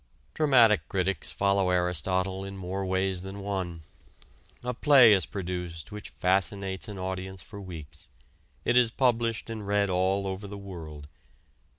Dramatic 0.33 0.87
critics 0.89 1.29
follow 1.29 1.69
Aristotle 1.69 2.43
in 2.43 2.57
more 2.57 2.83
ways 2.83 3.21
than 3.21 3.41
one. 3.41 3.81
A 4.63 4.73
play 4.73 5.13
is 5.13 5.27
produced 5.27 5.91
which 5.91 6.09
fascinates 6.09 6.87
an 6.87 6.97
audience 6.97 7.43
for 7.43 7.61
weeks. 7.61 8.07
It 8.65 8.75
is 8.75 8.89
published 8.89 9.47
and 9.47 9.67
read 9.67 9.91
all 9.91 10.25
over 10.25 10.47
the 10.47 10.57
world. 10.57 11.07